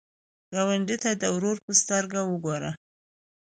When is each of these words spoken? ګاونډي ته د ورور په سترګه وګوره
ګاونډي 0.53 0.95
ته 1.03 1.09
د 1.21 1.23
ورور 1.35 1.57
په 1.65 1.71
سترګه 1.81 2.19
وګوره 2.31 2.71